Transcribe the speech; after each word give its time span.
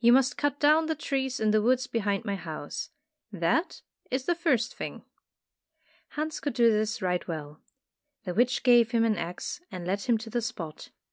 You 0.00 0.12
must 0.12 0.36
cut 0.36 0.58
down 0.58 0.86
the 0.86 0.96
trees 0.96 1.38
in 1.38 1.52
the 1.52 1.62
woods 1.62 1.86
behind 1.86 2.24
my 2.24 2.34
house. 2.34 2.90
That 3.30 3.80
is 4.10 4.24
the 4.26 4.34
first 4.34 4.74
thing." 4.74 5.04
Hans 6.08 6.40
could 6.40 6.54
do 6.54 6.72
this 6.72 7.00
right 7.00 7.24
well. 7.28 7.60
The 8.24 8.34
witch 8.34 8.64
gave 8.64 8.90
him 8.90 9.04
an 9.04 9.16
axe 9.16 9.60
and 9.70 9.86
led 9.86 10.00
him 10.00 10.18
to 10.18 10.30
the 10.30 10.42
spot. 10.42 10.90